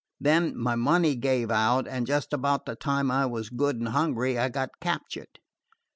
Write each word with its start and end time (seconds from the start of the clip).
Then 0.19 0.57
my 0.57 0.73
money 0.75 1.13
gave 1.15 1.51
out, 1.51 1.87
and 1.87 2.07
just 2.07 2.33
about 2.33 2.65
the 2.65 2.75
time 2.75 3.11
I 3.11 3.27
was 3.27 3.49
good 3.51 3.75
and 3.75 3.89
hungry 3.89 4.35
I 4.35 4.49
got 4.49 4.79
captured." 4.79 5.37